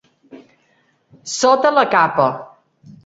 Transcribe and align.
Sota 1.33 1.73
la 1.79 1.87
capa. 1.93 2.29